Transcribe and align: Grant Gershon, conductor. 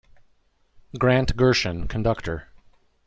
Grant 0.97 1.37
Gershon, 1.37 1.87
conductor. 1.87 2.47